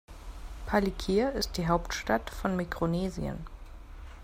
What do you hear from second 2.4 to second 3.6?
Mikronesien.